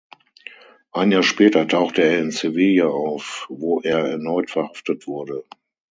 [0.93, 5.43] Ein Jahr später tauchte er in Sevilla auf, wo er erneut verhaftet wurde.